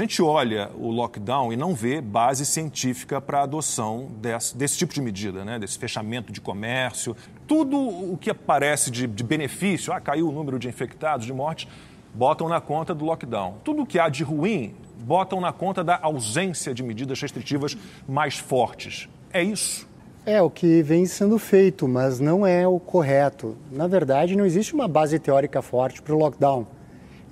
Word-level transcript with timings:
gente 0.00 0.22
olha 0.22 0.70
o 0.78 0.90
lockdown 0.90 1.52
e 1.52 1.56
não 1.56 1.74
vê 1.74 2.00
base 2.00 2.46
científica 2.46 3.20
para 3.20 3.40
a 3.40 3.42
adoção 3.42 4.08
desse, 4.20 4.56
desse, 4.56 4.78
tipo 4.78 4.92
de 4.92 5.00
medida, 5.00 5.44
né? 5.44 5.58
desse 5.58 5.78
fechamento 5.78 6.32
de 6.32 6.40
comércio. 6.40 7.16
Tudo 7.46 7.76
o 7.78 8.16
que 8.18 8.30
aparece 8.30 8.90
de, 8.90 9.06
de 9.06 9.22
benefício, 9.22 9.92
ah, 9.92 10.00
caiu 10.00 10.28
o 10.28 10.32
número 10.32 10.58
de 10.58 10.68
infectados, 10.68 11.26
de 11.26 11.32
mortes, 11.32 11.68
botam 12.14 12.48
na 12.48 12.60
conta 12.60 12.94
do 12.94 13.04
lockdown. 13.04 13.56
Tudo 13.62 13.82
o 13.82 13.86
que 13.86 13.98
há 13.98 14.08
de 14.08 14.24
ruim, 14.24 14.74
botam 15.00 15.40
na 15.40 15.52
conta 15.52 15.82
da 15.82 15.98
ausência 16.02 16.74
de 16.74 16.82
medidas 16.82 17.20
restritivas 17.20 17.76
mais 18.08 18.36
fortes. 18.38 19.08
É 19.32 19.42
isso? 19.42 19.88
É 20.26 20.40
o 20.42 20.50
que 20.50 20.82
vem 20.82 21.06
sendo 21.06 21.38
feito, 21.38 21.88
mas 21.88 22.20
não 22.20 22.46
é 22.46 22.68
o 22.68 22.78
correto. 22.78 23.56
Na 23.70 23.86
verdade, 23.86 24.36
não 24.36 24.44
existe 24.44 24.74
uma 24.74 24.86
base 24.86 25.18
teórica 25.18 25.62
forte 25.62 26.02
para 26.02 26.14
o 26.14 26.18
lockdown. 26.18 26.66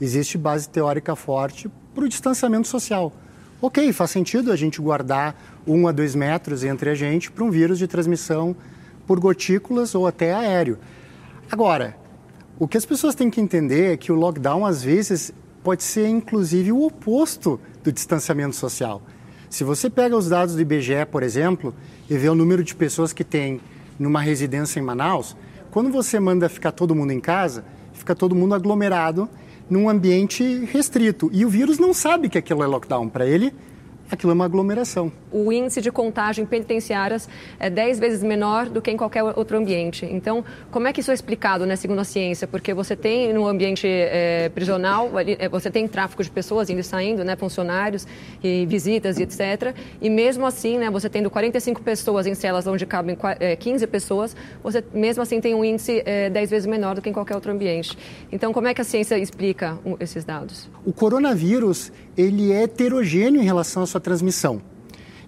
Existe 0.00 0.38
base 0.38 0.68
teórica 0.68 1.16
forte 1.16 1.70
para 1.94 2.04
o 2.04 2.08
distanciamento 2.08 2.68
social. 2.68 3.12
Ok, 3.60 3.92
faz 3.92 4.12
sentido 4.12 4.52
a 4.52 4.56
gente 4.56 4.80
guardar 4.80 5.34
um 5.66 5.88
a 5.88 5.92
dois 5.92 6.14
metros 6.14 6.62
entre 6.62 6.90
a 6.90 6.94
gente 6.94 7.30
para 7.30 7.42
um 7.42 7.50
vírus 7.50 7.78
de 7.78 7.88
transmissão 7.88 8.54
por 9.06 9.18
gotículas 9.18 9.94
ou 9.94 10.06
até 10.06 10.32
aéreo. 10.32 10.78
Agora, 11.50 11.96
o 12.58 12.68
que 12.68 12.76
as 12.76 12.86
pessoas 12.86 13.16
têm 13.16 13.28
que 13.28 13.40
entender 13.40 13.92
é 13.92 13.96
que 13.96 14.12
o 14.12 14.14
lockdown, 14.14 14.64
às 14.64 14.82
vezes, 14.82 15.32
pode 15.64 15.82
ser 15.82 16.06
inclusive 16.06 16.70
o 16.70 16.84
oposto 16.84 17.60
do 17.82 17.90
distanciamento 17.90 18.54
social. 18.54 19.02
Se 19.50 19.64
você 19.64 19.90
pega 19.90 20.16
os 20.16 20.28
dados 20.28 20.54
do 20.54 20.60
IBGE, 20.60 21.06
por 21.10 21.22
exemplo, 21.22 21.74
e 22.08 22.16
vê 22.16 22.28
o 22.28 22.34
número 22.34 22.62
de 22.62 22.74
pessoas 22.76 23.12
que 23.12 23.24
tem 23.24 23.60
numa 23.98 24.20
residência 24.20 24.78
em 24.78 24.82
Manaus, 24.82 25.36
quando 25.70 25.90
você 25.90 26.20
manda 26.20 26.48
ficar 26.48 26.70
todo 26.70 26.94
mundo 26.94 27.12
em 27.12 27.20
casa, 27.20 27.64
fica 27.92 28.14
todo 28.14 28.34
mundo 28.34 28.54
aglomerado 28.54 29.28
num 29.70 29.88
ambiente 29.88 30.64
restrito. 30.66 31.30
E 31.32 31.44
o 31.44 31.48
vírus 31.48 31.78
não 31.78 31.92
sabe 31.92 32.28
que 32.28 32.38
aquilo 32.38 32.62
é 32.62 32.66
lockdown. 32.66 33.08
Para 33.08 33.26
ele, 33.26 33.52
aquilo 34.10 34.32
é 34.32 34.34
uma 34.34 34.44
aglomeração. 34.44 35.12
O 35.30 35.52
índice 35.52 35.80
de 35.80 35.90
contágio 35.90 36.42
em 36.42 36.46
penitenciárias 36.46 37.28
é 37.58 37.68
10 37.68 37.98
vezes 37.98 38.22
menor 38.22 38.68
do 38.68 38.80
que 38.80 38.90
em 38.90 38.96
qualquer 38.96 39.22
outro 39.22 39.56
ambiente. 39.56 40.06
Então, 40.10 40.44
como 40.70 40.88
é 40.88 40.92
que 40.92 41.00
isso 41.00 41.10
é 41.10 41.14
explicado, 41.14 41.66
né, 41.66 41.76
segundo 41.76 42.00
a 42.00 42.04
ciência? 42.04 42.46
Porque 42.46 42.72
você 42.72 42.96
tem 42.96 43.32
no 43.32 43.46
ambiente 43.46 43.86
é, 43.86 44.48
prisional, 44.54 45.10
é, 45.18 45.48
você 45.48 45.70
tem 45.70 45.86
tráfico 45.86 46.22
de 46.22 46.30
pessoas 46.30 46.70
indo 46.70 46.80
e 46.80 46.84
saindo, 46.84 47.24
né, 47.24 47.36
funcionários 47.36 48.06
e 48.42 48.66
visitas 48.66 49.18
e 49.18 49.22
etc. 49.22 49.74
E 50.00 50.08
mesmo 50.08 50.46
assim, 50.46 50.78
né, 50.78 50.90
você 50.90 51.08
tendo 51.08 51.30
45 51.30 51.82
pessoas 51.82 52.26
em 52.26 52.34
celas 52.34 52.66
onde 52.66 52.86
cabem 52.86 53.16
15 53.58 53.84
é, 53.84 53.86
pessoas, 53.86 54.36
você 54.62 54.82
mesmo 54.92 55.22
assim 55.22 55.40
tem 55.40 55.54
um 55.54 55.64
índice 55.64 56.02
é, 56.04 56.30
10 56.30 56.50
vezes 56.50 56.66
menor 56.66 56.94
do 56.94 57.02
que 57.02 57.10
em 57.10 57.12
qualquer 57.12 57.34
outro 57.34 57.52
ambiente. 57.52 57.96
Então, 58.32 58.52
como 58.52 58.66
é 58.66 58.74
que 58.74 58.80
a 58.80 58.84
ciência 58.84 59.18
explica 59.18 59.78
esses 60.00 60.24
dados? 60.24 60.68
O 60.84 60.92
coronavírus, 60.92 61.92
ele 62.16 62.52
é 62.52 62.62
heterogêneo 62.62 63.40
em 63.40 63.44
relação 63.44 63.82
à 63.82 63.86
sua 63.86 63.97
transmissão. 64.00 64.60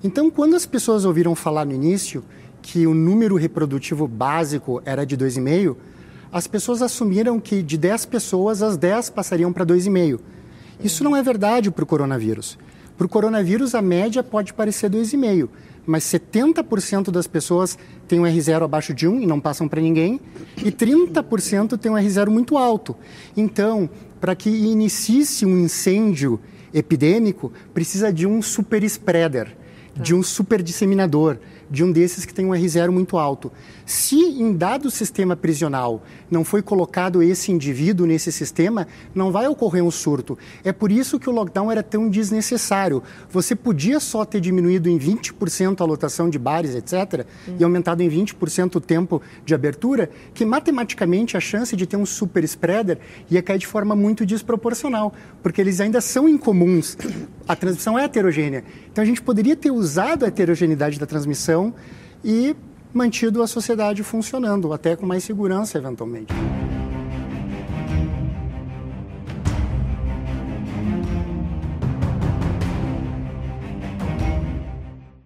Então, 0.02 0.30
quando 0.30 0.56
as 0.56 0.64
pessoas 0.64 1.04
ouviram 1.04 1.34
falar 1.34 1.64
no 1.64 1.72
início 1.72 2.24
que 2.62 2.86
o 2.86 2.94
número 2.94 3.36
reprodutivo 3.36 4.06
básico 4.06 4.80
era 4.84 5.04
de 5.04 5.16
2,5, 5.16 5.76
as 6.32 6.46
pessoas 6.46 6.80
assumiram 6.80 7.40
que 7.40 7.62
de 7.62 7.76
10 7.76 8.06
pessoas, 8.06 8.62
as 8.62 8.76
10 8.76 9.10
passariam 9.10 9.52
para 9.52 9.66
2,5. 9.66 10.20
Isso 10.82 11.04
não 11.04 11.16
é 11.16 11.22
verdade 11.22 11.70
para 11.70 11.82
o 11.82 11.86
coronavírus. 11.86 12.56
Para 12.96 13.06
o 13.06 13.08
coronavírus, 13.08 13.74
a 13.74 13.82
média 13.82 14.22
pode 14.22 14.52
parecer 14.52 14.90
2,5, 14.90 15.48
mas 15.86 16.04
70% 16.04 17.10
das 17.10 17.26
pessoas 17.26 17.78
têm 18.06 18.20
um 18.20 18.24
R0 18.24 18.62
abaixo 18.62 18.94
de 18.94 19.08
1 19.08 19.22
e 19.22 19.26
não 19.26 19.40
passam 19.40 19.66
para 19.66 19.80
ninguém, 19.80 20.20
e 20.58 20.70
30% 20.70 21.78
têm 21.78 21.90
um 21.90 21.94
R0 21.94 22.28
muito 22.28 22.56
alto. 22.56 22.94
Então, 23.36 23.88
para 24.20 24.34
que 24.36 24.50
inicie 24.50 25.24
um 25.46 25.58
incêndio 25.58 26.38
epidêmico, 26.72 27.52
precisa 27.74 28.12
de 28.12 28.26
um 28.26 28.40
super 28.42 28.82
spreader, 28.84 29.56
de 30.00 30.14
um 30.14 30.22
super 30.22 30.62
disseminador, 30.62 31.38
de 31.70 31.84
um 31.84 31.92
desses 31.92 32.24
que 32.24 32.34
tem 32.34 32.44
um 32.44 32.50
R0 32.50 32.90
muito 32.90 33.16
alto. 33.16 33.52
Se 33.86 34.16
em 34.16 34.52
dado 34.52 34.90
sistema 34.90 35.36
prisional 35.36 36.02
não 36.30 36.44
foi 36.44 36.62
colocado 36.62 37.22
esse 37.22 37.52
indivíduo 37.52 38.06
nesse 38.06 38.32
sistema, 38.32 38.86
não 39.14 39.30
vai 39.30 39.46
ocorrer 39.46 39.82
um 39.82 39.90
surto. 39.90 40.36
É 40.64 40.72
por 40.72 40.90
isso 40.90 41.18
que 41.18 41.28
o 41.28 41.32
lockdown 41.32 41.70
era 41.70 41.82
tão 41.82 42.08
desnecessário. 42.08 43.02
Você 43.30 43.54
podia 43.54 44.00
só 44.00 44.24
ter 44.24 44.40
diminuído 44.40 44.88
em 44.88 44.98
20% 44.98 45.80
a 45.80 45.84
lotação 45.84 46.28
de 46.28 46.38
bares, 46.38 46.74
etc., 46.74 47.26
uhum. 47.46 47.56
e 47.58 47.64
aumentado 47.64 48.02
em 48.02 48.08
20% 48.08 48.76
o 48.76 48.80
tempo 48.80 49.22
de 49.44 49.54
abertura, 49.54 50.10
que 50.34 50.44
matematicamente 50.44 51.36
a 51.36 51.40
chance 51.40 51.76
de 51.76 51.86
ter 51.86 51.96
um 51.96 52.06
super 52.06 52.42
spreader 52.44 52.98
ia 53.30 53.42
cair 53.42 53.58
de 53.58 53.66
forma 53.66 53.94
muito 53.94 54.24
desproporcional, 54.24 55.12
porque 55.42 55.60
eles 55.60 55.80
ainda 55.80 56.00
são 56.00 56.28
incomuns. 56.28 56.96
A 57.46 57.54
transmissão 57.54 57.98
é 57.98 58.04
heterogênea. 58.04 58.64
Então 58.90 59.02
a 59.02 59.06
gente 59.06 59.20
poderia 59.20 59.56
ter 59.56 59.70
usado 59.70 59.89
a 60.24 60.28
heterogeneidade 60.28 60.98
da 60.98 61.06
transmissão 61.06 61.74
e 62.24 62.54
mantido 62.92 63.42
a 63.42 63.46
sociedade 63.46 64.02
funcionando, 64.02 64.72
até 64.72 64.96
com 64.96 65.06
mais 65.06 65.24
segurança 65.24 65.78
eventualmente. 65.78 66.32